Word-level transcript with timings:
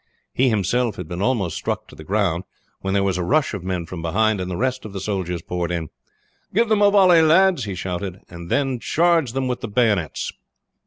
He 0.33 0.49
himself 0.49 0.95
had 0.95 1.07
been 1.07 1.21
almost 1.21 1.55
struck 1.55 1.87
to 1.87 1.95
the 1.95 2.03
ground, 2.03 2.43
when 2.79 2.95
there 2.95 3.03
was 3.03 3.19
a 3.19 3.23
rush 3.23 3.53
of 3.53 3.63
men 3.63 3.85
from 3.85 4.01
behind, 4.01 4.41
and 4.41 4.49
the 4.49 4.57
rest 4.57 4.83
of 4.83 4.93
the 4.93 4.99
soldiers 4.99 5.43
poured 5.43 5.69
in. 5.71 5.89
"Give 6.55 6.69
them 6.69 6.81
a 6.81 6.89
volley, 6.89 7.21
lads!" 7.21 7.65
he 7.65 7.75
shouted; 7.75 8.17
"and 8.27 8.49
then 8.49 8.79
charge 8.79 9.33
them 9.33 9.47
with 9.47 9.61
the 9.61 9.67
bayonets!" 9.67 10.31